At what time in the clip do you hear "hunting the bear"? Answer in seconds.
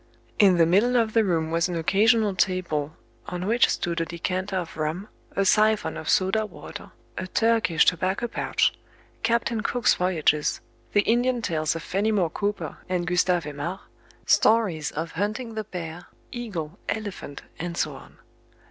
15.11-16.07